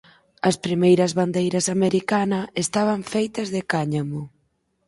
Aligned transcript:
As 0.49 0.55
primeiras 0.65 1.11
bandeiras 1.19 1.65
americana 1.75 2.39
estaban 2.63 2.99
feitas 3.13 3.47
de 3.55 3.61
cáñamo. 3.71 4.21